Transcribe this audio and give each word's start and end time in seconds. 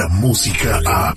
la 0.00 0.08
música 0.08 0.80
a... 0.86 1.12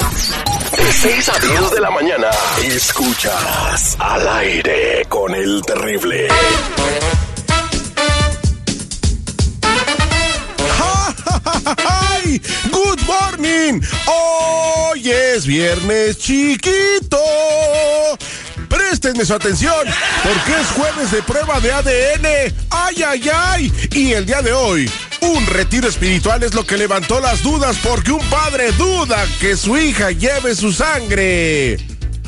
De 0.75 0.91
6 0.91 1.29
a 1.29 1.39
10 1.39 1.71
de 1.71 1.79
la 1.79 1.89
mañana, 1.89 2.27
escuchas 2.65 3.95
al 3.97 4.27
aire 4.27 5.05
con 5.07 5.33
el 5.33 5.61
terrible. 5.61 6.27
¡Good 12.71 12.99
morning! 13.07 13.79
Hoy 14.05 15.09
es 15.09 15.45
viernes 15.45 16.17
chiquito. 16.17 17.23
Préstenme 18.67 19.23
su 19.23 19.33
atención, 19.33 19.87
porque 20.23 20.59
es 20.59 20.67
jueves 20.75 21.11
de 21.11 21.21
prueba 21.23 21.59
de 21.61 21.71
ADN. 21.71 22.53
¡Ay, 22.69 23.03
ay, 23.03 23.29
ay! 23.33 23.73
Y 23.91 24.11
el 24.11 24.25
día 24.25 24.41
de 24.41 24.51
hoy, 24.51 24.91
un 25.23 25.45
retiro 25.47 25.87
espiritual 25.87 26.43
es 26.43 26.53
lo 26.53 26.65
que 26.65 26.77
levantó 26.77 27.19
las 27.19 27.41
dudas 27.41 27.77
porque 27.81 28.11
un 28.11 28.23
padre 28.29 28.71
duda 28.73 29.25
que 29.39 29.55
su 29.55 29.77
hija 29.77 30.11
lleve 30.11 30.53
su 30.53 30.71
sangre. 30.71 31.77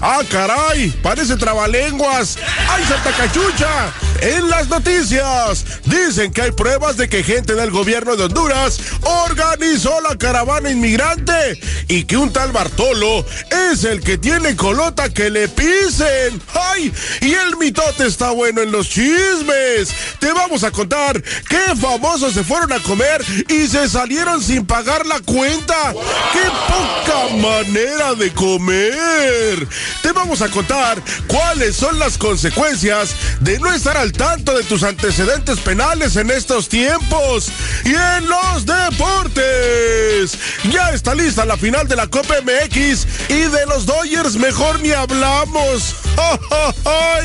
¡Ah, 0.01 0.21
caray! 0.29 0.89
Parece 1.01 1.35
trabalenguas. 1.35 2.37
¡Ay, 2.69 2.83
Santa 2.85 3.11
Cachucha! 3.11 3.91
En 4.21 4.49
las 4.49 4.69
noticias, 4.69 5.65
dicen 5.85 6.31
que 6.31 6.41
hay 6.41 6.51
pruebas 6.51 6.97
de 6.97 7.09
que 7.09 7.23
gente 7.23 7.53
del 7.53 7.69
gobierno 7.71 8.15
de 8.15 8.23
Honduras 8.23 8.79
organizó 9.01 9.99
la 10.01 10.17
caravana 10.17 10.71
inmigrante 10.71 11.59
y 11.87 12.05
que 12.05 12.17
un 12.17 12.31
tal 12.31 12.51
Bartolo 12.51 13.25
es 13.71 13.83
el 13.83 14.01
que 14.01 14.17
tiene 14.17 14.55
colota 14.55 15.09
que 15.09 15.29
le 15.29 15.47
pisen. 15.47 16.41
¡Ay! 16.53 16.93
Y 17.21 17.33
el 17.33 17.57
mitote 17.57 18.07
está 18.07 18.31
bueno 18.31 18.61
en 18.61 18.71
los 18.71 18.89
chismes. 18.89 19.93
Te 20.19 20.31
vamos 20.31 20.63
a 20.63 20.71
contar 20.71 21.21
qué 21.21 21.75
famosos 21.79 22.33
se 22.33 22.43
fueron 22.43 22.71
a 22.71 22.79
comer 22.79 23.23
y 23.49 23.67
se 23.67 23.89
salieron 23.89 24.41
sin 24.41 24.65
pagar 24.65 25.05
la 25.05 25.19
cuenta. 25.19 25.93
¡Qué 26.33 26.49
poca 26.67 27.35
manera 27.35 28.13
de 28.13 28.31
comer! 28.33 29.67
Te 30.01 30.11
vamos 30.11 30.41
a 30.41 30.49
contar 30.49 31.01
cuáles 31.27 31.75
son 31.75 31.99
las 31.99 32.17
consecuencias 32.17 33.15
de 33.41 33.59
no 33.59 33.71
estar 33.73 33.97
al 34.05 34.11
tanto 34.11 34.55
de 34.55 34.63
tus 34.63 34.83
antecedentes 34.83 35.59
penales 35.61 36.15
en 36.15 36.29
estos 36.29 36.69
tiempos. 36.69 37.47
Y 37.83 37.89
en 37.95 38.29
los 38.29 38.63
deportes, 38.63 40.37
ya 40.69 40.91
está 40.91 41.15
lista 41.15 41.43
la 41.43 41.57
final 41.57 41.87
de 41.87 41.95
la 41.95 42.05
Copa 42.05 42.35
MX 42.43 43.07
y 43.29 43.41
de 43.41 43.65
los 43.65 43.87
Dodgers 43.87 44.35
mejor 44.35 44.79
ni 44.81 44.91
hablamos. 44.91 45.95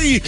Y 0.01 0.19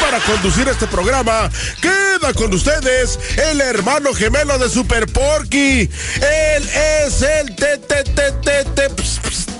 para 0.00 0.20
conducir 0.20 0.68
este 0.68 0.86
programa, 0.86 1.50
queda 1.82 2.32
con 2.34 2.54
ustedes 2.54 3.18
el 3.50 3.60
hermano 3.60 4.14
gemelo 4.14 4.58
de 4.58 4.68
Super 4.68 5.06
Porky. 5.06 5.80
Él 5.80 6.70
es 7.04 7.20
el 7.22 7.54
te, 7.56 7.78
te, 7.78 8.04
te, 8.04 8.32
te, 8.32 8.64
te 8.64 8.88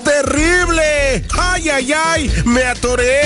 terrible. 0.03 1.25
Ay, 1.37 1.69
ay, 1.69 1.93
ay, 1.93 2.43
me 2.45 2.63
atoré. 2.63 3.21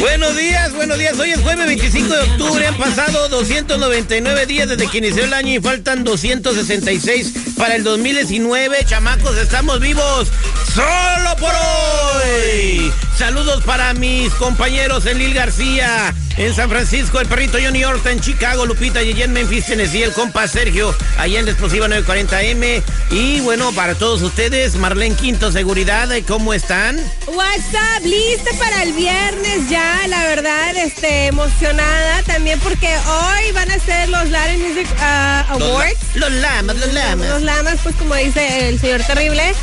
Buenos 0.00 0.36
días, 0.36 0.74
buenos 0.74 0.98
días. 0.98 1.18
Hoy 1.18 1.30
es 1.30 1.40
jueves 1.40 1.66
25 1.66 2.14
de 2.14 2.20
octubre. 2.22 2.66
Han 2.66 2.76
pasado 2.76 3.28
299 3.28 4.46
días 4.46 4.68
desde 4.68 4.88
que 4.88 4.98
inició 4.98 5.24
el 5.24 5.32
año 5.32 5.54
y 5.54 5.60
faltan 5.60 6.04
266 6.04 7.54
para 7.56 7.76
el 7.76 7.84
2019. 7.84 8.84
Chamacos, 8.84 9.36
estamos 9.36 9.80
vivos 9.80 10.28
solo 10.74 11.36
por 11.38 11.52
hoy. 11.52 12.92
Saludos 13.16 13.62
para 13.62 13.94
mis 13.94 14.32
compañeros 14.34 15.06
en 15.06 15.18
Lil 15.18 15.34
García, 15.34 16.12
en 16.36 16.52
San 16.52 16.68
Francisco, 16.68 17.20
el 17.20 17.28
perrito 17.28 17.58
Johnny 17.62 17.84
Horta, 17.84 18.10
en 18.10 18.20
Chicago, 18.20 18.66
Lupita 18.66 19.02
y 19.04 19.22
en 19.22 19.32
Memphis, 19.32 19.66
Tennessee, 19.66 20.02
el 20.02 20.12
compa 20.12 20.48
Sergio, 20.48 20.92
allá 21.16 21.38
en 21.38 21.44
la 21.44 21.52
explosiva 21.52 21.86
940M. 21.86 22.82
Y 23.12 23.40
bueno, 23.40 23.70
para 23.72 23.94
todos 23.94 24.20
ustedes, 24.22 24.74
Marlene 24.74 25.14
Quinto, 25.14 25.52
seguridad, 25.52 26.08
¿cómo 26.26 26.54
están? 26.54 26.96
What's 27.28 27.72
up, 27.72 28.04
lista 28.04 28.50
para 28.58 28.82
el 28.82 28.92
viernes 28.92 29.70
ya, 29.70 30.08
la 30.08 30.24
verdad, 30.24 30.76
este, 30.76 31.26
emocionada 31.26 32.22
también 32.24 32.58
porque 32.60 32.88
hoy 32.88 33.52
van 33.52 33.70
a 33.70 33.78
ser 33.78 34.08
los 34.08 34.28
Latin 34.28 34.60
Music 34.60 34.88
uh, 34.98 35.52
Awards. 35.52 35.98
Los, 36.16 36.32
lamas, 36.32 36.76
los 36.76 36.92
lamas. 36.92 37.28
Los 37.28 37.42
lamas, 37.42 37.76
pues 37.84 37.94
como 37.94 38.16
dice 38.16 38.68
el 38.68 38.80
señor 38.80 39.04
terrible. 39.04 39.54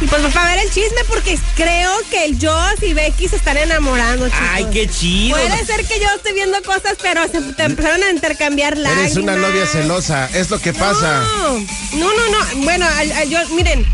Y 0.00 0.06
pues 0.06 0.22
para 0.34 0.54
ver 0.54 0.64
el 0.64 0.70
chisme 0.70 1.00
porque 1.08 1.38
creo 1.56 1.90
que 2.10 2.24
el 2.26 2.38
Joss 2.40 2.82
y 2.82 2.92
Becky 2.92 3.28
se 3.28 3.36
están 3.36 3.56
enamorando, 3.56 4.26
chicos. 4.28 4.42
Ay, 4.52 4.66
qué 4.70 4.86
chido. 4.88 5.36
Puede 5.38 5.64
ser 5.64 5.84
que 5.86 5.98
yo 5.98 6.06
esté 6.14 6.34
viendo 6.34 6.62
cosas, 6.62 6.96
pero 7.00 7.22
se 7.28 7.40
te 7.54 7.62
empezaron 7.62 8.02
a 8.02 8.10
intercambiar 8.10 8.76
lágrimas. 8.76 9.12
Eres 9.12 9.16
una 9.16 9.36
novia 9.36 9.66
celosa, 9.66 10.28
es 10.34 10.50
lo 10.50 10.58
que 10.58 10.74
pasa. 10.74 11.22
No, 11.94 12.12
no, 12.12 12.28
no. 12.30 12.62
Bueno, 12.64 12.86
al- 12.98 13.12
al- 13.12 13.30
yo, 13.30 13.38
miren, 13.50 13.86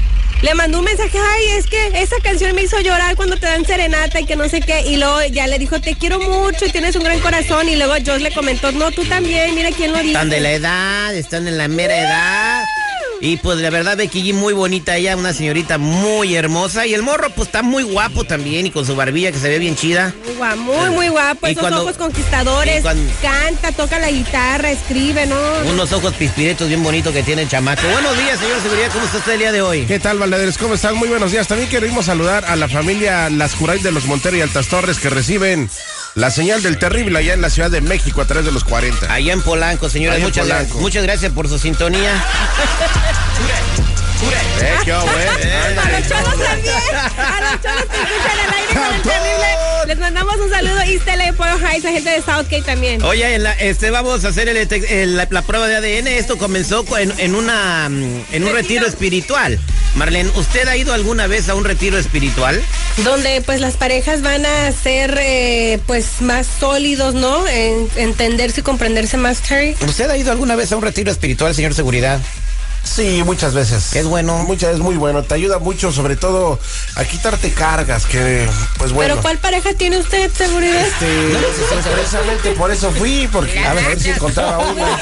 le 0.43 0.55
mandó 0.55 0.81
un 0.81 0.85
mensaje, 0.87 1.17
ay, 1.19 1.49
es 1.57 1.67
que 1.69 2.03
esa 2.03 2.17
canción 2.21 2.53
me 2.57 2.63
hizo 2.63 2.81
llorar 2.81 3.15
cuando 3.15 3.37
te 3.37 3.47
dan 3.47 3.65
serenata 3.65 4.19
y 4.21 4.27
que 4.27 4.35
no 4.35 4.49
sé 4.49 4.61
qué. 4.61 4.81
Y 4.83 4.97
luego 4.97 5.23
ya 5.31 5.47
le 5.47 5.61
dijo, 5.61 5.81
te 5.81 5.95
quiero 5.95 6.19
mucho 6.19 6.67
y 6.67 6.71
tienes 6.73 6.97
un 6.97 7.05
gran 7.05 7.21
corazón. 7.21 7.69
Y 7.69 7.77
luego 7.77 7.95
Joss 8.05 8.21
le 8.21 8.33
comentó, 8.33 8.73
no, 8.73 8.91
tú 8.91 9.05
también, 9.05 9.55
mira 9.55 9.71
quién 9.71 9.93
lo 9.93 9.99
dice. 9.99 10.09
Están 10.15 10.31
de 10.31 10.41
la 10.41 10.51
edad, 10.51 11.15
están 11.15 11.47
en 11.47 11.59
la 11.59 11.69
mera 11.69 11.97
edad. 11.97 12.65
Y 13.25 13.37
pues 13.37 13.59
la 13.61 13.71
verdad 13.71 13.97
Becky 13.97 14.21
G 14.21 14.35
muy 14.35 14.53
bonita 14.53 14.97
ella, 14.97 15.17
una 15.17 15.33
señorita 15.33 15.79
muy 15.79 16.35
hermosa. 16.35 16.89
Y 16.89 16.95
el 16.95 17.03
morro 17.03 17.31
pues 17.31 17.47
está 17.47 17.63
muy 17.63 17.85
guapo 17.85 18.25
también 18.25 18.67
y 18.67 18.73
con 18.73 18.85
su 18.85 18.97
barbilla 18.97 19.31
que 19.31 19.39
se 19.39 19.49
ve 19.49 19.61
bien 19.61 19.77
chida. 19.77 20.13
Muy 20.27 20.35
guapo, 20.35 20.57
muy, 20.57 20.91
muy 20.91 21.09
guapo. 21.09 21.47
Y 21.47 21.53
Esos 21.53 21.61
cuando- 21.61 21.83
ojos 21.83 21.97
conquistadores. 21.97 22.81
y 22.81 22.83
cuando- 22.83 23.13
Canta, 23.23 23.71
toca 23.71 24.01
la 24.01 24.11
guitarra, 24.11 24.73
escribe, 24.73 25.27
¿no? 25.27 25.37
Unos 25.71 25.93
ojos 25.93 26.13
pispiretos 26.15 26.67
bien 26.67 26.83
bonitos 26.83 27.13
que 27.15 27.23
tiene 27.23 27.43
el 27.43 27.49
chamaco. 27.49 27.83
Buenos 27.93 28.19
días, 28.19 28.41
señor 28.41 28.61
Seguridad, 28.61 28.91
¿cómo 28.93 29.05
está 29.05 29.19
usted 29.19 29.33
el 29.35 29.39
día 29.39 29.53
de 29.53 29.63
hoy? 29.63 29.87
¿Qué 29.87 30.01
tal, 30.01 30.19
Valderes? 30.19 30.59
¿Cómo 30.59 30.75
están? 30.75 30.97
Muy 30.97 31.09
buenos 31.09 31.31
días. 31.31 31.47
También 31.47 31.71
queremos 31.71 32.07
saludar 32.07 32.45
a 32.47 32.57
la 32.57 32.67
familia 32.69 33.31
Las 33.31 33.55
Curay 33.55 33.79
de 33.79 33.93
los 33.93 34.05
Montero 34.07 34.37
y 34.37 34.41
Altas 34.41 34.67
Torres 34.67 34.99
que 34.99 35.11
reciben 35.11 35.71
la 36.15 36.31
señal 36.31 36.63
del 36.63 36.79
terrible 36.79 37.19
allá 37.19 37.35
en 37.35 37.41
la 37.41 37.51
Ciudad 37.51 37.71
de 37.71 37.81
México 37.81 38.21
a 38.21 38.25
través 38.27 38.45
de 38.45 38.53
los 38.53 38.65
40. 38.65 39.13
Allá 39.13 39.33
en 39.33 39.41
Polanco, 39.43 39.89
señores, 39.89 40.17
Allá 40.17 40.25
en 40.25 40.29
muchas, 40.31 40.43
Polanco. 40.45 40.63
gracias- 40.65 40.81
muchas 40.83 41.03
gracias 41.05 41.33
por 41.33 41.49
su 41.49 41.59
sintonía. 41.59 42.13
Eh, 44.61 44.75
qué 44.85 44.93
hubo, 44.93 45.03
eh. 45.19 45.77
A 45.83 45.91
los 45.99 46.09
cholos 46.09 46.47
también. 46.49 46.75
A 47.19 47.41
los 47.41 47.63
cholos 47.63 47.85
que 47.91 47.97
escuchan 47.97 48.39
el 48.45 48.55
aire 48.55 48.75
con 48.75 48.95
el 48.95 49.03
terrible. 49.03 49.47
Les 49.89 49.99
mandamos 49.99 50.37
un 50.37 50.51
saludo. 50.51 50.81
East 50.83 51.07
LA, 51.07 51.33
Pueblo 51.33 51.59
Heights, 51.67 51.85
la 51.85 51.91
gente 51.91 52.11
de 52.11 52.17
Southgate 52.23 52.63
también. 52.63 53.03
Oye, 53.03 53.35
en 53.35 53.43
la- 53.43 53.53
este, 53.55 53.91
vamos 53.91 54.25
a 54.25 54.29
hacer 54.29 54.49
el, 54.49 54.57
el- 54.57 55.17
la, 55.17 55.27
la 55.31 55.43
prueba 55.43 55.67
de 55.67 55.77
ADN. 55.77 56.07
Esto 56.07 56.39
comenzó 56.39 56.85
co- 56.85 56.99
en, 56.99 57.13
en 57.19 57.35
una, 57.35 57.89
mm, 57.89 58.21
en 58.33 58.45
un 58.45 58.53
retiro 58.53 58.87
espiritual. 58.87 59.59
Marlene, 59.97 60.31
¿usted 60.37 60.69
ha 60.69 60.77
ido 60.77 60.95
alguna 60.95 61.27
vez 61.27 61.49
a 61.49 61.55
un 61.55 61.65
retiro 61.65 61.99
espiritual? 61.99 62.63
Donde 62.99 63.43
pues 63.45 63.61
las 63.61 63.75
parejas 63.77 64.23
van 64.23 64.47
a 64.47 64.71
ser 64.73 65.19
eh, 65.21 65.81
pues 65.87 66.21
más 66.21 66.47
sólidos, 66.61 67.15
¿no? 67.15 67.47
En 67.49 67.89
entenderse 67.97 68.61
y 68.61 68.63
comprenderse 68.63 69.17
más, 69.17 69.41
Terry. 69.41 69.77
¿Usted 69.87 70.09
ha 70.09 70.17
ido 70.17 70.31
alguna 70.31 70.55
vez 70.57 70.71
a 70.73 70.77
un 70.77 70.83
retiro 70.83 71.11
espiritual, 71.11 71.55
señor 71.55 71.75
Seguridad? 71.75 72.21
Sí, 72.85 73.23
muchas 73.25 73.55
veces. 73.55 73.95
Es 73.95 74.07
bueno. 74.07 74.39
Muchas 74.39 74.75
es 74.75 74.81
muy 74.81 74.97
bueno. 74.97 75.23
Te 75.23 75.35
ayuda 75.35 75.59
mucho, 75.59 75.93
sobre 75.93 76.17
todo, 76.17 76.59
a 76.97 77.05
quitarte 77.05 77.53
cargas, 77.53 78.07
que, 78.07 78.49
pues 78.79 78.93
bueno. 78.93 79.15
Pero 79.15 79.23
¿cuál 79.23 79.39
pareja 79.39 79.73
tiene 79.75 79.99
usted, 79.99 80.31
seguridad? 80.33 80.87
Este, 80.87 81.07
precisamente 81.95 82.51
por 82.53 82.71
eso 82.71 82.91
fui, 82.93 83.29
porque 83.33 83.59
a 83.59 83.75
ver, 83.75 83.99
si 83.99 84.11
encontraba 84.11 84.59
una. 84.59 84.83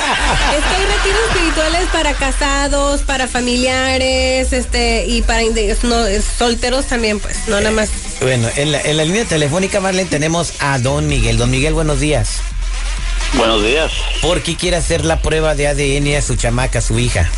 Es 0.51 0.65
que 0.65 0.75
hay 0.75 0.85
retiros 0.85 1.21
espirituales 1.29 1.89
para 1.93 2.15
casados, 2.15 3.03
para 3.03 3.29
familiares, 3.29 4.53
este, 4.53 5.07
y 5.07 5.23
para 5.23 5.43
no, 5.83 6.05
solteros 6.39 6.87
también, 6.87 7.19
pues, 7.21 7.49
no 7.49 7.57
nada 7.57 7.71
más. 7.71 7.91
Bueno, 8.21 8.49
en 8.57 8.73
la, 8.73 8.81
en 8.81 8.97
la 8.97 9.05
línea 9.05 9.25
telefónica, 9.25 9.81
Marlene, 9.81 10.09
tenemos 10.09 10.53
a 10.61 10.79
Don 10.79 11.07
Miguel. 11.07 11.39
Don 11.39 11.51
Miguel, 11.51 11.75
buenos 11.75 12.01
días. 12.01 12.41
Buenos 13.35 13.63
días. 13.63 13.93
¿Por 14.21 14.43
qué 14.43 14.57
quiere 14.57 14.77
hacer 14.77 15.05
la 15.05 15.23
prueba 15.23 15.55
de 15.55 15.69
ADN 15.69 16.17
a 16.17 16.23
su 16.23 16.37
chamaca, 16.37 16.81
a 16.81 16.83
su 16.83 16.99
hija? 16.99 17.31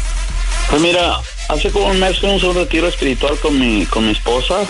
Pues 0.71 0.81
mira, 0.81 1.21
hace 1.49 1.71
como 1.71 1.87
un 1.87 2.01
mes 2.01 2.19
fuimos 2.19 2.43
a 2.45 2.49
un 2.49 2.55
retiro 2.57 2.89
espiritual 2.89 3.39
con 3.41 3.59
mi, 3.59 3.85
con 3.87 4.07
mi 4.07 4.13
esposa 4.13 4.65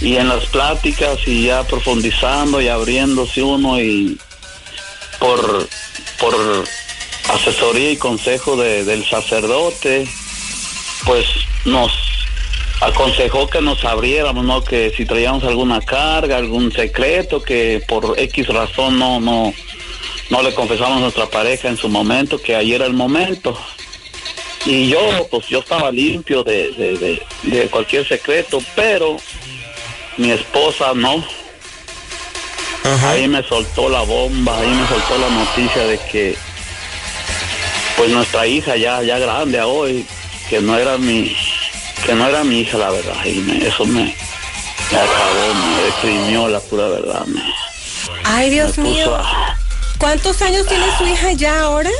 y 0.00 0.16
en 0.16 0.28
las 0.28 0.44
pláticas 0.46 1.18
y 1.26 1.44
ya 1.46 1.64
profundizando 1.64 2.60
y 2.60 2.68
abriéndose 2.68 3.42
uno 3.42 3.80
y 3.80 4.18
por, 5.18 5.66
por 6.20 6.34
asesoría 7.32 7.90
y 7.92 7.96
consejo 7.96 8.56
de- 8.56 8.84
del 8.84 9.04
sacerdote, 9.08 10.06
pues 11.06 11.24
nos 11.64 11.92
aconsejó 12.80 13.48
que 13.48 13.60
nos 13.62 13.82
abriéramos, 13.84 14.44
¿no? 14.44 14.62
Que 14.62 14.92
si 14.96 15.04
traíamos 15.06 15.42
alguna 15.44 15.80
carga, 15.80 16.36
algún 16.36 16.70
secreto, 16.72 17.42
que 17.42 17.82
por 17.88 18.14
X 18.18 18.46
razón 18.48 18.98
no, 18.98 19.18
no, 19.18 19.52
no 20.30 20.42
le 20.42 20.54
confesamos 20.54 20.98
a 20.98 21.00
nuestra 21.00 21.26
pareja 21.26 21.68
en 21.68 21.76
su 21.78 21.88
momento, 21.88 22.40
que 22.40 22.54
ahí 22.54 22.74
era 22.74 22.84
el 22.86 22.92
momento. 22.92 23.58
Y 24.70 24.88
yo, 24.90 25.26
pues 25.30 25.46
yo 25.46 25.60
estaba 25.60 25.90
limpio 25.90 26.42
de, 26.44 26.70
de, 26.72 26.98
de- 26.98 27.22
de 27.44 27.66
cualquier 27.68 28.06
secreto, 28.06 28.62
pero 28.76 29.16
mi 30.18 30.30
esposa 30.30 30.92
no. 30.94 31.24
Ahí 33.08 33.28
me 33.28 33.42
soltó 33.42 33.88
la 33.88 34.02
bomba, 34.02 34.58
ahí 34.60 34.68
me 34.68 34.86
soltó 34.88 35.16
la 35.18 35.28
noticia 35.30 35.86
de 35.86 35.98
que, 36.10 36.36
pues 37.96 38.10
nuestra 38.10 38.46
hija 38.46 38.76
ya, 38.76 39.02
ya 39.02 39.18
grande 39.18 39.58
a 39.58 39.66
hoy, 39.66 40.04
que 40.50 40.60
no 40.60 40.76
era 40.76 40.98
mi, 40.98 41.34
que 42.04 42.14
no 42.14 42.28
era 42.28 42.44
mi 42.44 42.60
hija 42.60 42.76
la 42.78 42.90
verdad, 42.90 43.24
y 43.24 43.36
me- 43.40 43.66
eso 43.66 43.84
me, 43.86 44.02
me 44.04 44.98
acabó, 44.98 45.54
me 45.54 45.82
deprimió 45.84 46.48
la 46.48 46.60
pura 46.60 46.88
verdad, 46.88 47.24
me, 47.26 47.42
Ay, 48.24 48.50
Dios 48.50 48.76
mío. 48.78 49.14
a- 49.16 49.56
¿Cuántos 49.98 50.40
años 50.42 50.66
tiene 50.66 50.84
su 50.98 51.06
hija 51.06 51.32
ya 51.32 51.60
ahora? 51.62 51.90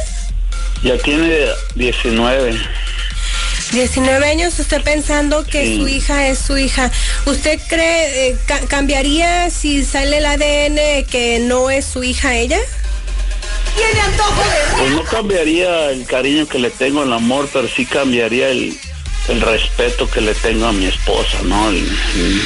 Ya 0.82 0.96
tiene 0.98 1.46
19. 1.74 2.58
19 3.72 4.26
años, 4.26 4.58
usted 4.58 4.80
pensando 4.82 5.44
que 5.44 5.62
Sí. 5.64 5.76
su 5.78 5.88
hija 5.88 6.28
es 6.28 6.38
su 6.38 6.56
hija. 6.56 6.90
¿Usted 7.26 7.60
cree, 7.68 8.28
eh, 8.30 8.36
ca- 8.46 8.60
cambiaría 8.66 9.50
si 9.50 9.84
sale 9.84 10.18
el 10.18 10.26
ADN 10.26 11.04
que 11.04 11.38
no 11.40 11.68
es 11.70 11.84
su 11.84 12.02
hija 12.02 12.34
ella? 12.34 12.58
Pues 14.78 14.90
no 14.92 15.04
cambiaría 15.04 15.90
el 15.90 16.04
cariño 16.06 16.46
que 16.48 16.58
le 16.58 16.70
tengo, 16.70 17.02
el 17.02 17.12
amor, 17.12 17.48
pero 17.52 17.68
sí 17.68 17.84
cambiaría 17.84 18.48
el, 18.48 18.76
el 19.28 19.40
respeto 19.40 20.08
que 20.10 20.20
le 20.20 20.34
tengo 20.34 20.66
a 20.66 20.72
mi 20.72 20.86
esposa, 20.86 21.38
¿no? 21.44 21.68
El- 21.68 21.76
el- 22.16 22.42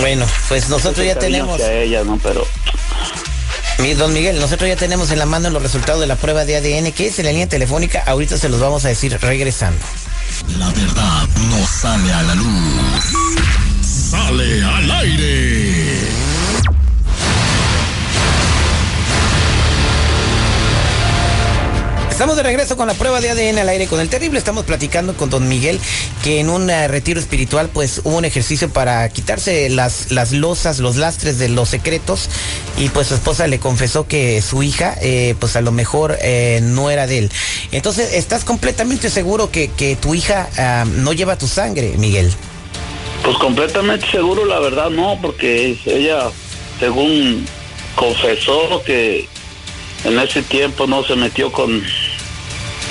Bueno, 0.00 0.26
pues 0.48 0.68
nosotros 0.68 1.04
ya 1.06 1.18
tenemos, 1.18 1.54
hacia 1.60 1.72
ella, 1.80 2.04
¿no? 2.04 2.18
Pero 2.22 2.46
don 3.88 4.12
Miguel, 4.12 4.38
nosotros 4.38 4.68
ya 4.68 4.76
tenemos 4.76 5.10
en 5.10 5.18
la 5.18 5.26
mano 5.26 5.48
los 5.48 5.62
resultados 5.62 6.00
de 6.00 6.06
la 6.06 6.16
prueba 6.16 6.44
de 6.44 6.56
ADN, 6.56 6.92
que 6.92 7.06
es 7.06 7.18
en 7.18 7.24
la 7.24 7.32
línea 7.32 7.48
telefónica. 7.48 8.02
Ahorita 8.06 8.36
se 8.36 8.48
los 8.48 8.60
vamos 8.60 8.84
a 8.84 8.88
decir 8.88 9.18
regresando. 9.20 9.80
La 10.58 10.68
verdad 10.70 11.28
no 11.48 11.66
sale 11.66 12.12
a 12.12 12.22
la 12.22 12.34
luz. 12.34 13.12
Sale 13.82 14.62
al 14.64 14.90
aire. 14.90 15.79
Estamos 22.20 22.36
de 22.36 22.42
regreso 22.42 22.76
con 22.76 22.86
la 22.86 22.92
prueba 22.92 23.22
de 23.22 23.30
ADN 23.30 23.60
al 23.60 23.70
aire 23.70 23.86
con 23.86 23.98
el 23.98 24.10
terrible. 24.10 24.38
Estamos 24.38 24.66
platicando 24.66 25.16
con 25.16 25.30
don 25.30 25.48
Miguel 25.48 25.80
que 26.22 26.38
en 26.38 26.50
un 26.50 26.68
eh, 26.68 26.86
retiro 26.86 27.18
espiritual 27.18 27.70
pues 27.72 28.02
hubo 28.04 28.18
un 28.18 28.26
ejercicio 28.26 28.68
para 28.68 29.08
quitarse 29.08 29.70
las, 29.70 30.10
las 30.10 30.32
losas, 30.32 30.80
los 30.80 30.96
lastres 30.96 31.38
de 31.38 31.48
los 31.48 31.70
secretos 31.70 32.28
y 32.76 32.90
pues 32.90 33.06
su 33.06 33.14
esposa 33.14 33.46
le 33.46 33.58
confesó 33.58 34.06
que 34.06 34.42
su 34.42 34.62
hija 34.62 34.96
eh, 35.00 35.34
pues 35.40 35.56
a 35.56 35.62
lo 35.62 35.72
mejor 35.72 36.18
eh, 36.20 36.60
no 36.62 36.90
era 36.90 37.06
de 37.06 37.20
él. 37.20 37.30
Entonces, 37.72 38.12
¿estás 38.12 38.44
completamente 38.44 39.08
seguro 39.08 39.50
que, 39.50 39.68
que 39.68 39.96
tu 39.96 40.14
hija 40.14 40.50
ah, 40.58 40.84
no 40.86 41.14
lleva 41.14 41.38
tu 41.38 41.48
sangre, 41.48 41.94
Miguel? 41.96 42.30
Pues 43.24 43.38
completamente 43.38 44.06
seguro, 44.10 44.44
la 44.44 44.60
verdad 44.60 44.90
no, 44.90 45.18
porque 45.22 45.74
ella, 45.86 46.24
según 46.80 47.46
confesó 47.96 48.82
que 48.84 49.26
en 50.04 50.18
ese 50.18 50.42
tiempo 50.42 50.86
no 50.86 51.02
se 51.04 51.16
metió 51.16 51.52
con 51.52 51.82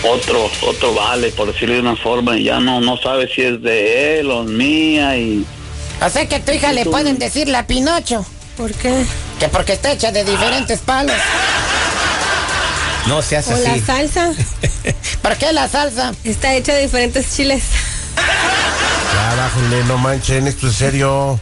otro 0.04 0.50
otro 0.62 0.94
vale, 0.94 1.30
por 1.31 1.51
decirlo 1.51 1.75
de 1.75 1.81
una 1.81 1.96
forma, 1.96 2.38
y 2.38 2.44
ya 2.46 2.60
no 2.60 2.80
no 2.81 2.98
sabe 2.98 3.28
si 3.34 3.42
es 3.42 3.62
de 3.62 4.19
él 4.19 4.31
o 4.31 4.44
mía 4.44 5.18
y 5.18 5.46
O 6.01 6.10
sea 6.10 6.28
que 6.28 6.36
a 6.36 6.46
tu 6.46 6.51
hija 6.51 6.72
le 6.74 6.86
pueden 6.86 7.18
decir 7.19 7.48
la 7.48 7.66
Pinocho, 7.68 8.25
¿Por 8.57 8.72
qué? 8.74 9.06
que 9.40 9.48
porque 9.50 9.74
está 9.74 9.92
hecha 9.92 10.12
de 10.12 10.24
diferentes 10.24 10.80
palos. 10.80 11.16
No 13.07 13.22
se 13.22 13.38
hace 13.38 13.54
O 13.54 13.57
la 13.57 13.72
así. 13.72 13.81
salsa 13.81 14.31
¿Para 15.22 15.36
qué 15.38 15.51
la 15.54 15.68
salsa? 15.68 16.13
está 16.24 16.54
hecha 16.56 16.74
de 16.74 16.81
diferentes 16.84 17.36
chiles. 17.36 17.63
Ya, 18.18 19.36
bájenle, 19.36 19.84
no 19.86 19.98
manchen, 19.98 20.48
esto 20.48 20.68
es 20.68 20.75
serio. 20.75 21.40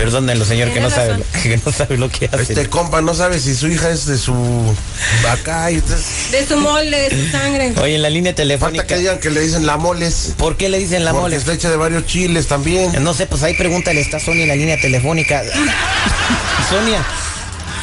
Perdónenlo, 0.00 0.46
señor, 0.46 0.72
que 0.72 0.80
no, 0.80 0.88
sabe, 0.88 1.22
que 1.42 1.60
no 1.62 1.70
sabe 1.70 1.98
lo 1.98 2.08
que 2.08 2.24
hace. 2.32 2.42
Este 2.54 2.70
compa 2.70 3.02
no 3.02 3.12
sabe 3.12 3.38
si 3.38 3.54
su 3.54 3.68
hija 3.68 3.90
es 3.90 4.06
de 4.06 4.16
su 4.16 4.34
acá 5.30 5.70
y 5.70 5.74
entonces 5.74 6.30
De 6.32 6.46
su 6.46 6.56
molde, 6.56 7.10
de 7.10 7.10
su 7.26 7.30
sangre. 7.30 7.74
Oye, 7.82 7.96
en 7.96 8.02
la 8.02 8.08
línea 8.08 8.30
falta 8.32 8.42
telefónica. 8.42 8.86
que 8.86 8.96
digan 8.96 9.18
que 9.20 9.28
le 9.28 9.40
dicen 9.42 9.66
la 9.66 9.76
moles. 9.76 10.32
¿Por 10.38 10.56
qué 10.56 10.70
le 10.70 10.78
dicen 10.78 11.04
la 11.04 11.10
porque 11.10 11.22
mole? 11.24 11.36
está 11.36 11.52
hecha 11.52 11.68
de 11.68 11.76
varios 11.76 12.06
chiles 12.06 12.46
también. 12.46 13.04
No 13.04 13.12
sé, 13.12 13.26
pues 13.26 13.42
ahí 13.42 13.52
pregúntale, 13.54 14.00
está 14.00 14.18
Sonia 14.18 14.42
en 14.44 14.48
la 14.48 14.56
línea 14.56 14.80
telefónica. 14.80 15.42
Sonia, 16.70 17.04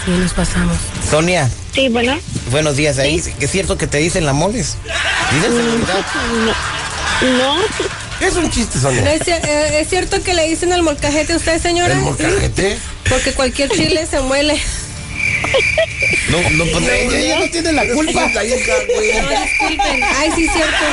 Sí, 0.05 0.11
nos 0.11 0.33
pasamos. 0.33 0.75
Sonia, 1.07 1.47
Sí, 1.75 1.89
bueno. 1.89 2.17
buenos 2.49 2.77
días. 2.77 2.97
Ahí 2.97 3.21
es 3.39 3.51
cierto 3.51 3.77
que 3.77 3.85
te 3.85 3.99
dicen 3.99 4.25
la 4.25 4.33
moles. 4.33 4.75
Dicen 5.33 5.51
seguridad. 5.53 6.05
No, 7.37 7.55
Es 8.21 8.35
un 8.35 8.49
chiste, 8.49 8.77
¿No 8.77 8.81
Sonia. 8.83 9.13
es, 9.13 9.27
eh, 9.27 9.79
¿Es 9.79 9.89
cierto 9.89 10.21
que 10.23 10.33
le 10.33 10.47
dicen 10.47 10.71
el 10.73 10.81
molcajete 10.83 11.33
a 11.33 11.37
usted, 11.37 11.61
señora? 11.61 11.93
El 11.93 11.99
molcajete. 11.99 12.77
Porque 13.09 13.33
cualquier 13.33 13.69
chile 13.69 14.05
se 14.09 14.19
muele. 14.21 14.59
No, 16.29 16.37
no, 16.51 16.65
pues 16.71 16.83
ella, 16.87 17.17
ella 17.19 17.39
no 17.39 17.49
tiene 17.51 17.71
la 17.73 17.87
culpa. 17.93 18.27
No, 18.33 18.39
disculpen. 18.41 20.03
Ay, 20.03 20.31
sí, 20.35 20.47
cierto. 20.47 20.83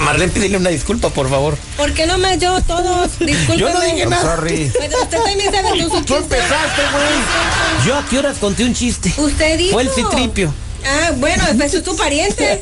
Marlene, 0.00 0.32
pídele 0.32 0.56
una 0.56 0.70
disculpa, 0.70 1.08
por 1.10 1.28
favor. 1.30 1.56
¿Por 1.76 1.92
qué 1.92 2.06
no 2.06 2.18
me 2.18 2.38
yo 2.38 2.60
todos? 2.62 3.18
Discúlpenme. 3.18 3.58
Yo 3.58 3.72
no 3.72 3.80
dije 3.80 4.06
nada. 4.06 4.22
sorry. 4.36 4.70
Bueno, 4.76 4.96
usted 5.02 5.18
también 5.18 5.52
sabe 5.52 5.72
que 5.78 5.82
Tú 5.84 5.90
chiste. 5.98 6.16
empezaste, 6.16 6.82
güey. 6.92 7.86
Yo 7.86 7.96
a 7.96 8.06
qué 8.08 8.18
horas 8.18 8.38
conté 8.38 8.64
un 8.64 8.74
chiste. 8.74 9.12
Usted 9.16 9.58
dijo. 9.58 9.72
Fue 9.72 9.82
el 9.82 9.90
citripio. 9.90 10.52
Ah, 10.88 11.12
bueno, 11.16 11.42
pues 11.56 11.74
es 11.74 11.82
tu 11.82 11.96
pariente. 11.96 12.60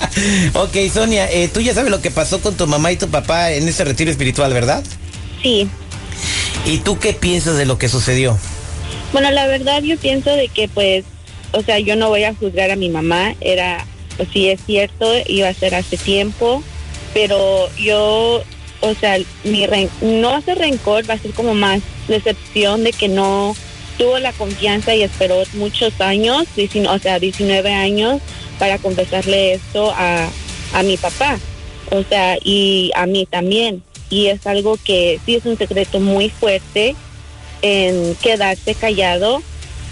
ok, 0.54 0.76
Sonia, 0.92 1.30
eh, 1.30 1.48
tú 1.48 1.60
ya 1.60 1.72
sabes 1.74 1.90
lo 1.90 2.00
que 2.02 2.10
pasó 2.10 2.40
con 2.40 2.54
tu 2.56 2.66
mamá 2.66 2.92
y 2.92 2.96
tu 2.96 3.08
papá 3.08 3.52
en 3.52 3.66
ese 3.66 3.84
retiro 3.84 4.10
espiritual, 4.10 4.52
¿verdad? 4.52 4.82
sí. 5.42 5.68
¿Y 6.64 6.78
tú 6.78 6.98
qué 6.98 7.12
piensas 7.12 7.56
de 7.56 7.66
lo 7.66 7.76
que 7.78 7.88
sucedió? 7.88 8.38
Bueno, 9.12 9.30
la 9.32 9.46
verdad 9.48 9.82
yo 9.82 9.96
pienso 9.98 10.30
de 10.30 10.46
que 10.48 10.68
pues, 10.68 11.04
o 11.50 11.62
sea, 11.62 11.80
yo 11.80 11.96
no 11.96 12.08
voy 12.08 12.22
a 12.24 12.34
juzgar 12.34 12.70
a 12.70 12.76
mi 12.76 12.88
mamá. 12.88 13.34
Era, 13.40 13.84
pues 14.16 14.28
sí 14.32 14.48
es 14.48 14.60
cierto, 14.64 15.12
iba 15.26 15.48
a 15.48 15.54
ser 15.54 15.74
hace 15.74 15.96
tiempo, 15.96 16.62
pero 17.14 17.68
yo, 17.76 18.44
o 18.80 18.94
sea, 19.00 19.18
mi 19.42 19.66
ren- 19.66 19.90
no 20.02 20.40
ser 20.42 20.58
rencor, 20.58 21.08
va 21.10 21.14
a 21.14 21.18
ser 21.18 21.32
como 21.32 21.52
más 21.54 21.80
decepción 22.06 22.84
de 22.84 22.92
que 22.92 23.08
no 23.08 23.56
tuvo 23.98 24.18
la 24.18 24.32
confianza 24.32 24.94
y 24.94 25.02
esperó 25.02 25.42
muchos 25.54 26.00
años, 26.00 26.46
19 26.56 26.96
o 26.96 26.98
sea, 26.98 27.18
19 27.18 27.72
años 27.72 28.20
para 28.58 28.78
confesarle 28.78 29.54
esto 29.54 29.92
a, 29.96 30.28
a 30.74 30.82
mi 30.82 30.96
papá, 30.96 31.38
o 31.90 32.02
sea, 32.02 32.38
y 32.42 32.90
a 32.94 33.06
mí 33.06 33.26
también. 33.26 33.82
Y 34.10 34.26
es 34.26 34.46
algo 34.46 34.78
que 34.84 35.18
sí 35.24 35.36
es 35.36 35.46
un 35.46 35.56
secreto 35.56 35.98
muy 36.00 36.28
fuerte 36.28 36.94
en 37.62 38.14
quedarse 38.16 38.74
callado, 38.74 39.42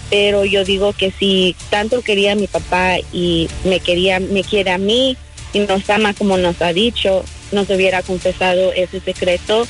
pero 0.09 0.45
yo 0.45 0.63
digo 0.63 0.93
que 0.93 1.11
si 1.11 1.55
tanto 1.69 2.01
quería 2.01 2.33
a 2.33 2.35
mi 2.35 2.47
papá 2.47 2.97
y 3.11 3.49
me 3.63 3.79
quería, 3.79 4.19
me 4.19 4.43
quiere 4.43 4.71
a 4.71 4.77
mí 4.77 5.17
y 5.53 5.59
nos 5.59 5.89
ama 5.89 6.13
como 6.13 6.37
nos 6.37 6.61
ha 6.61 6.73
dicho, 6.73 7.23
nos 7.51 7.69
hubiera 7.69 8.03
confesado 8.03 8.71
ese 8.73 8.99
secreto 8.99 9.67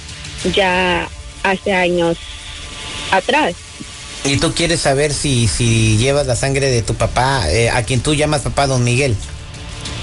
ya 0.54 1.08
hace 1.44 1.74
años 1.74 2.18
atrás. 3.12 3.56
¿Y 4.24 4.38
tú 4.38 4.54
quieres 4.54 4.82
saber 4.82 5.14
si, 5.14 5.48
si 5.48 5.98
llevas 5.98 6.28
la 6.28 6.36
sangre 6.36 6.70
de 6.70 6.84
tu 6.84 6.94
papá, 6.94 7.50
eh, 7.52 7.70
a 7.70 7.84
quien 7.84 8.02
tú 8.02 8.14
llamas 8.14 8.42
papá, 8.42 8.68
don 8.68 8.84
Miguel? 8.84 9.16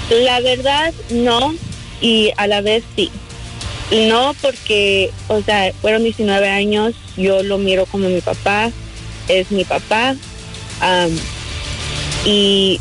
La 0.09 0.41
verdad, 0.41 0.93
no, 1.09 1.55
y 2.01 2.31
a 2.35 2.47
la 2.47 2.61
vez 2.61 2.83
sí. 2.95 3.11
No, 3.91 4.35
porque, 4.41 5.11
o 5.29 5.41
sea, 5.41 5.71
fueron 5.81 6.03
19 6.03 6.49
años, 6.49 6.93
yo 7.17 7.43
lo 7.43 7.57
miro 7.57 7.85
como 7.85 8.09
mi 8.09 8.21
papá, 8.21 8.71
es 9.27 9.51
mi 9.51 9.63
papá, 9.63 10.15
am, 10.81 11.17
y 12.25 12.79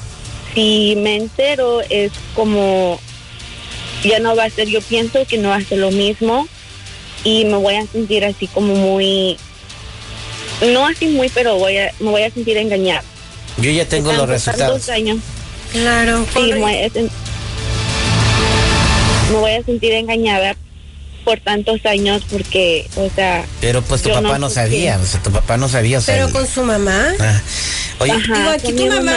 si 0.54 0.94
me 0.96 1.16
entero 1.16 1.80
es 1.88 2.12
como, 2.34 3.00
ya 4.02 4.18
no 4.18 4.36
va 4.36 4.44
a 4.44 4.50
ser, 4.50 4.68
yo 4.68 4.82
pienso 4.82 5.24
que 5.26 5.38
no 5.38 5.50
va 5.50 5.56
a 5.56 5.62
ser 5.62 5.78
lo 5.78 5.90
mismo, 5.90 6.46
y 7.24 7.44
me 7.46 7.56
voy 7.56 7.76
a 7.76 7.86
sentir 7.86 8.24
así 8.24 8.46
como 8.48 8.74
muy, 8.74 9.38
no 10.62 10.86
así 10.86 11.08
muy, 11.08 11.28
pero 11.28 11.56
voy 11.56 11.76
a, 11.78 11.92
me 12.00 12.10
voy 12.10 12.22
a 12.22 12.30
sentir 12.30 12.56
engañada. 12.56 13.02
Yo 13.58 13.70
ya 13.70 13.84
tengo 13.86 14.12
los 14.12 14.28
resultados. 14.28 14.88
años. 14.88 15.18
Claro. 15.72 16.24
Sí, 16.26 16.32
correcto. 16.34 16.54
me 16.56 16.60
voy, 16.62 16.74
a 16.76 16.86
sen- 16.88 17.10
me 19.32 19.36
voy 19.38 19.52
a 19.52 19.62
sentir 19.62 19.92
engañada 19.92 20.56
por 21.28 21.40
tantos 21.40 21.84
años 21.84 22.22
porque, 22.30 22.88
o 22.96 23.10
sea, 23.14 23.44
Pero 23.60 23.82
pues 23.82 24.00
tu 24.00 24.08
papá 24.08 24.38
no 24.38 24.48
sabía, 24.48 24.98
o 24.98 25.04
sea, 25.04 25.22
tu 25.22 25.30
papá 25.30 25.58
no 25.58 25.68
sabía, 25.68 25.98
o 25.98 26.00
sea, 26.00 26.14
Pero 26.14 26.28
el- 26.28 26.32
con 26.32 26.46
su 26.46 26.62
mamá. 26.62 27.08
Ah. 27.20 27.38
Oye, 28.00 28.12
Ajá, 28.12 28.38
Digo, 28.38 28.50
aquí 28.50 28.72
tu 28.72 28.86
mamá 28.86 29.16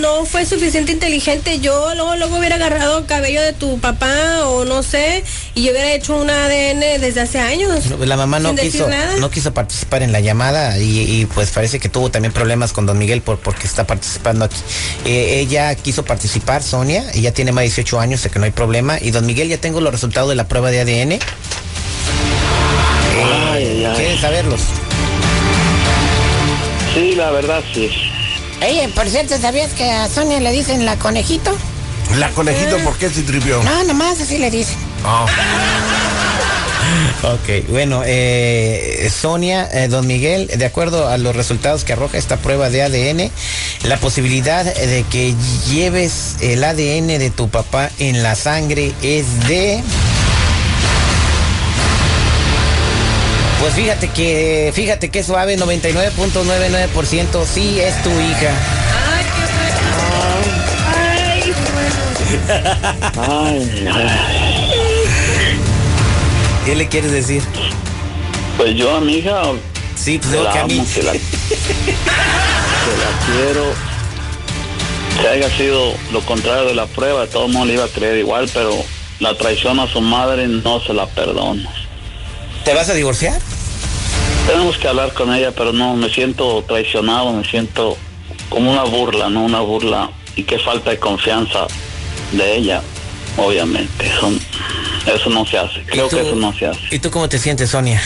no 0.00 0.24
fue 0.24 0.44
suficiente 0.46 0.90
inteligente. 0.90 1.60
Yo 1.60 1.94
luego, 1.94 2.16
luego 2.16 2.38
hubiera 2.38 2.56
agarrado 2.56 3.06
cabello 3.06 3.42
de 3.42 3.52
tu 3.52 3.78
papá 3.78 4.46
o 4.46 4.64
no 4.64 4.82
sé, 4.82 5.22
y 5.54 5.62
yo 5.62 5.70
hubiera 5.70 5.92
hecho 5.92 6.16
un 6.16 6.30
ADN 6.30 6.98
desde 6.98 7.20
hace 7.20 7.38
años. 7.38 7.86
no, 7.86 8.04
la 8.04 8.16
mamá 8.16 8.40
no 8.40 8.56
quiso, 8.56 8.88
no 9.20 9.30
quiso 9.30 9.54
participar 9.54 10.02
en 10.02 10.10
la 10.10 10.18
llamada 10.20 10.78
y, 10.78 11.00
y, 11.00 11.26
pues 11.26 11.50
parece 11.50 11.78
que 11.78 11.88
tuvo 11.88 12.10
también 12.10 12.32
problemas 12.32 12.72
con 12.72 12.86
don 12.86 12.98
Miguel 12.98 13.20
por 13.22 13.38
porque 13.38 13.66
está 13.68 13.86
participando 13.86 14.46
aquí. 14.46 14.56
Eh, 15.04 15.40
ella 15.40 15.74
quiso 15.76 16.04
participar, 16.04 16.62
Sonia, 16.62 17.04
y 17.14 17.20
ya 17.20 17.32
tiene 17.32 17.52
más 17.52 17.62
de 17.62 17.66
18 17.68 18.00
años, 18.00 18.20
sé 18.22 18.30
que 18.30 18.38
no 18.38 18.46
hay 18.46 18.50
problema. 18.50 18.98
Y 19.00 19.10
don 19.12 19.26
Miguel, 19.26 19.48
ya 19.48 19.58
tengo 19.58 19.80
los 19.80 19.92
resultados 19.92 20.28
de 20.30 20.34
la 20.36 20.48
prueba 20.48 20.70
de 20.70 20.80
ADN. 20.80 21.18
Ay. 24.22 24.28
¿Quieren 24.28 24.46
saberlos? 24.46 24.60
Sí, 26.94 27.14
la 27.16 27.30
verdad 27.30 27.62
sí. 27.74 27.90
Oye, 28.60 28.88
por 28.94 29.08
cierto, 29.08 29.36
¿sabías 29.38 29.72
que 29.72 29.90
a 29.90 30.08
Sonia 30.08 30.40
le 30.40 30.52
dicen 30.52 30.84
la 30.84 30.96
conejito? 30.96 31.56
La 32.18 32.28
conejito, 32.30 32.78
¿por 32.78 32.96
qué 32.96 33.10
se 33.10 33.22
tripió? 33.22 33.62
No, 33.62 33.84
nomás 33.84 34.20
así 34.20 34.38
le 34.38 34.50
dicen. 34.50 34.76
Ah. 35.04 35.26
Ok, 37.22 37.68
bueno, 37.68 38.02
eh, 38.04 39.08
Sonia, 39.10 39.68
eh, 39.72 39.86
don 39.88 40.06
Miguel, 40.06 40.48
de 40.48 40.64
acuerdo 40.66 41.08
a 41.08 41.16
los 41.16 41.34
resultados 41.34 41.84
que 41.84 41.92
arroja 41.92 42.18
esta 42.18 42.36
prueba 42.36 42.68
de 42.68 42.82
ADN, 42.82 43.30
la 43.84 43.96
posibilidad 43.98 44.64
de 44.64 45.04
que 45.04 45.34
lleves 45.70 46.36
el 46.40 46.64
ADN 46.64 47.06
de 47.06 47.30
tu 47.30 47.48
papá 47.48 47.90
en 47.98 48.22
la 48.22 48.34
sangre 48.34 48.92
es 49.02 49.46
de... 49.46 49.82
Pues 53.62 53.74
fíjate 53.74 54.08
que, 54.08 54.72
fíjate 54.74 55.08
que 55.08 55.22
suave, 55.22 55.56
99.99%, 55.56 57.46
sí 57.46 57.78
es 57.78 58.02
tu 58.02 58.10
hija. 58.10 58.50
Ay, 61.06 61.42
qué 61.44 61.52
bueno. 61.70 63.22
Ay, 63.38 63.88
ay. 63.88 65.60
¿Qué 66.66 66.74
le 66.74 66.88
quieres 66.88 67.12
decir? 67.12 67.40
Pues 68.56 68.74
yo 68.74 68.96
a 68.96 69.00
mi 69.00 69.18
hija 69.18 69.42
Sí, 69.94 70.18
pues 70.18 70.34
que 70.34 70.42
la 70.42 70.52
que 70.52 70.58
a 70.58 70.66
mí. 70.66 70.80
amo, 70.80 70.88
que 70.92 71.02
la, 71.04 71.12
que 71.12 71.18
la 71.20 73.10
quiero. 73.26 73.64
Si 75.20 75.26
haya 75.28 75.56
sido 75.56 75.94
lo 76.12 76.20
contrario 76.22 76.64
de 76.64 76.74
la 76.74 76.86
prueba, 76.86 77.20
de 77.20 77.28
todo 77.28 77.46
mundo 77.46 77.66
le 77.66 77.74
iba 77.74 77.84
a 77.84 77.88
creer 77.88 78.16
igual, 78.16 78.50
pero 78.52 78.74
la 79.20 79.36
traición 79.38 79.78
a 79.78 79.86
su 79.86 80.00
madre 80.00 80.48
no 80.48 80.80
se 80.80 80.92
la 80.94 81.06
perdono. 81.06 81.62
¿Te 82.64 82.74
vas 82.74 82.88
a 82.88 82.94
divorciar? 82.94 83.40
Tenemos 84.46 84.76
que 84.76 84.88
hablar 84.88 85.12
con 85.14 85.32
ella, 85.34 85.52
pero 85.52 85.72
no, 85.72 85.94
me 85.96 86.10
siento 86.10 86.62
traicionado, 86.66 87.32
me 87.32 87.44
siento 87.44 87.96
como 88.48 88.70
una 88.72 88.84
burla, 88.84 89.28
¿no? 89.28 89.44
Una 89.44 89.60
burla 89.60 90.10
y 90.36 90.42
qué 90.42 90.58
falta 90.58 90.90
de 90.90 90.98
confianza 90.98 91.66
de 92.32 92.56
ella, 92.56 92.82
obviamente. 93.36 94.06
Eso, 94.06 94.32
eso 95.14 95.30
no 95.30 95.46
se 95.46 95.58
hace, 95.58 95.80
creo 95.82 96.06
¿Y 96.06 96.10
tú- 96.10 96.16
que 96.16 96.22
eso 96.22 96.34
no 96.34 96.52
se 96.56 96.66
hace. 96.66 96.80
¿Y 96.90 96.98
tú 96.98 97.10
cómo 97.10 97.28
te 97.28 97.38
sientes, 97.38 97.70
Sonia? 97.70 98.02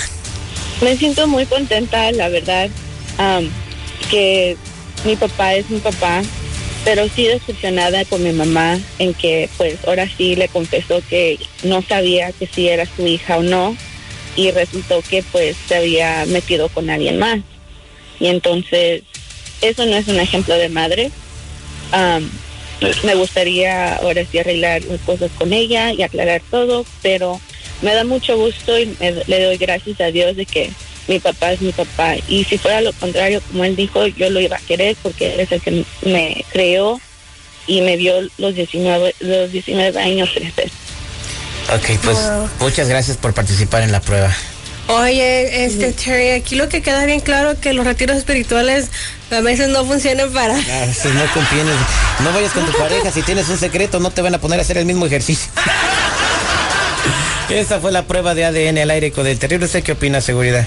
Me 0.83 0.97
siento 0.97 1.27
muy 1.27 1.47
contenta, 1.47 2.13
la 2.13 2.29
verdad, 2.29 2.69
am, 3.19 3.49
que 4.11 4.57
mi 5.05 5.17
papá 5.17 5.55
es 5.55 5.69
mi 5.71 5.79
papá, 5.79 6.23
pero 6.85 7.09
sí 7.09 7.25
decepcionada 7.25 8.05
con 8.05 8.23
mi 8.23 8.33
mamá 8.33 8.79
en 8.99 9.15
que 9.15 9.49
pues 9.57 9.79
ahora 9.87 10.07
sí 10.17 10.37
le 10.37 10.49
confesó 10.49 11.01
que 11.09 11.39
no 11.65 11.83
sabía 11.83 12.31
que 12.33 12.47
si 12.47 12.69
era 12.69 12.85
su 12.95 13.07
hija 13.07 13.39
o 13.39 13.43
no 13.43 13.75
y 14.37 14.51
resultó 14.51 15.03
que 15.03 15.23
pues 15.33 15.57
se 15.69 15.77
había 15.77 16.25
metido 16.27 16.69
con 16.69 16.89
alguien 16.91 17.19
más. 17.19 17.41
Y 18.21 18.27
entonces 18.29 19.03
eso 19.63 19.85
no 19.87 19.97
es 19.97 20.07
un 20.09 20.21
ejemplo 20.21 20.55
de 20.55 20.69
madre. 20.69 21.11
Am, 21.93 22.29
me 23.05 23.15
gustaría 23.15 23.97
ahora 23.97 24.23
sí 24.31 24.39
arreglar 24.39 24.83
las 24.85 25.01
cosas 25.01 25.31
con 25.39 25.53
ella 25.53 25.93
y 25.93 26.03
aclarar 26.03 26.43
todo, 26.51 26.85
pero 27.03 27.41
me 27.83 27.95
da 27.95 28.05
mucho 28.05 28.37
gusto 28.37 28.79
y 28.79 28.87
me- 29.01 29.23
le 29.27 29.45
doy 29.45 29.57
gracias 29.57 30.01
a 30.01 30.11
Dios 30.11 30.37
de 30.37 30.45
que 30.47 30.71
mi 31.09 31.19
papá 31.19 31.53
es 31.53 31.61
mi 31.63 31.73
papá. 31.73 32.17
Y 32.29 32.45
si 32.45 32.59
fuera 32.59 32.81
lo 32.81 32.93
contrario, 32.93 33.41
como 33.51 33.65
él 33.65 33.77
dijo, 33.77 34.07
yo 34.09 34.29
lo 34.31 34.41
iba 34.41 34.57
a 34.57 34.61
querer 34.61 34.97
porque 35.03 35.33
él 35.35 35.41
es 35.41 35.53
el 35.53 35.61
que 35.63 35.85
me 36.03 36.45
creó 36.53 37.01
y 37.67 37.81
me 37.81 37.97
vio 37.97 38.15
los 38.39 38.55
19, 38.55 39.15
los 39.21 39.53
19 39.53 39.99
años 40.01 40.31
crecer. 40.35 40.71
Ok, 41.75 41.99
pues 42.03 42.17
Wow. 42.17 42.49
muchas 42.61 42.89
gracias 42.89 43.17
por 43.17 43.35
participar 43.35 43.83
en 43.83 43.93
la 43.93 44.01
prueba. 44.01 44.31
Oye, 44.89 45.65
este 45.65 45.93
Terry, 45.93 46.31
aquí 46.31 46.55
lo 46.55 46.69
que 46.69 46.81
queda 46.81 47.05
bien 47.07 47.19
claro 47.21 47.59
que 47.61 47.73
los 47.73 47.85
retiros 47.85 48.17
espirituales 48.17 48.87
a 49.33 49.41
veces 49.41 49.69
no 49.69 49.85
funcionan 49.85 50.31
para. 50.33 50.55
A 50.55 50.87
veces 50.87 51.13
no 51.13 51.25
conviene. 51.35 51.73
No 52.23 52.33
vayas 52.33 52.53
con 52.53 52.65
tu 52.67 52.73
pareja. 52.79 53.11
Si 53.11 53.23
tienes 53.23 53.49
un 53.49 53.59
secreto, 53.59 53.99
no 53.99 54.11
te 54.13 54.23
van 54.23 54.35
a 54.37 54.39
poner 54.39 54.61
a 54.61 54.63
hacer 54.63 54.79
el 54.79 54.85
mismo 54.87 55.07
ejercicio. 55.07 55.51
Esta 57.49 57.81
fue 57.81 57.91
la 57.91 58.05
prueba 58.07 58.35
de 58.35 58.45
ADN 58.45 58.79
al 58.79 58.91
aire 58.91 59.11
con 59.11 59.27
el 59.27 59.39
terrible. 59.41 59.67
¿Usted 59.67 59.83
qué 59.83 59.93
opina, 59.93 60.21
seguridad? 60.21 60.67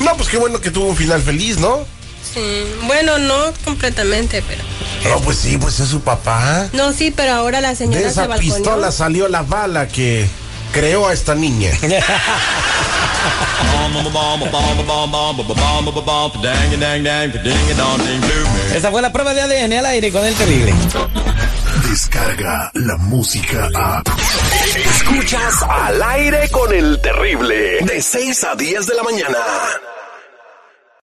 No, 0.00 0.14
pues 0.16 0.28
qué 0.28 0.36
bueno 0.36 0.60
que 0.60 0.70
tuvo 0.70 0.86
un 0.88 0.96
final 0.96 1.22
feliz, 1.22 1.56
¿no? 1.58 1.86
Sí, 2.32 2.64
bueno, 2.86 3.18
no 3.18 3.52
completamente, 3.64 4.42
pero. 4.48 4.62
No, 5.08 5.20
pues 5.20 5.38
sí, 5.38 5.58
pues 5.58 5.78
es 5.80 5.88
su 5.88 6.00
papá. 6.00 6.68
No, 6.72 6.92
sí, 6.92 7.12
pero 7.14 7.32
ahora 7.34 7.60
la 7.60 7.70
De 7.70 7.76
señora 7.76 8.00
se 8.00 8.08
esa 8.08 8.26
balconeó. 8.26 8.54
pistola 8.56 8.90
salió 8.92 9.28
la 9.28 9.42
bala 9.42 9.86
que 9.88 10.26
creó 10.72 11.08
a 11.08 11.12
esta 11.12 11.34
niña. 11.34 11.70
Esta 18.74 18.90
fue 18.90 19.02
la 19.02 19.12
prueba 19.12 19.34
de 19.34 19.42
ADN 19.42 19.72
al 19.74 19.86
aire 19.86 20.10
con 20.10 20.24
el 20.24 20.34
terrible. 20.34 20.74
Descarga 21.88 22.70
la 22.74 22.96
música 22.96 23.68
a. 23.74 24.02
Escuchas 24.96 25.62
al 25.62 26.02
aire 26.02 26.48
con 26.50 26.72
el 26.72 27.00
terrible. 27.00 27.78
De 27.82 28.02
6 28.02 28.44
a 28.44 28.54
10 28.56 28.86
de 28.86 28.94
la 28.94 29.02
mañana. 29.02 29.38